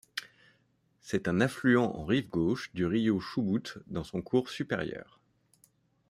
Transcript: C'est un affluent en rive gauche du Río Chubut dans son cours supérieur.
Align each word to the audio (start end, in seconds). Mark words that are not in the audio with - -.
C'est 0.99 1.27
un 1.27 1.39
affluent 1.41 1.95
en 1.95 2.05
rive 2.05 2.27
gauche 2.27 2.73
du 2.73 2.87
Río 2.87 3.19
Chubut 3.19 3.77
dans 3.85 4.03
son 4.03 4.23
cours 4.23 4.49
supérieur. 4.49 5.19